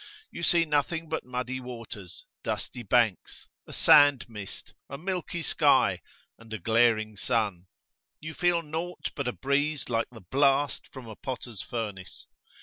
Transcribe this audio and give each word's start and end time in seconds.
You 0.31 0.41
see 0.41 0.65
nothing 0.65 1.09
but 1.09 1.27
muddy 1.27 1.59
waters, 1.59 2.25
dusty 2.43 2.81
banks, 2.81 3.47
a 3.67 3.71
sand 3.73 4.27
mist, 4.27 4.73
a 4.89 4.97
milky 4.97 5.43
sky, 5.43 6.01
and 6.39 6.51
a 6.51 6.57
glaring 6.57 7.15
sun: 7.15 7.67
you 8.19 8.33
feel 8.33 8.63
nought 8.63 9.11
but 9.13 9.27
a 9.27 9.31
breeze 9.31 9.89
like 9.89 10.07
the 10.09 10.21
blast 10.21 10.87
from 10.91 11.05
a 11.07 11.15
potter's 11.15 11.61
furnace. 11.61 12.25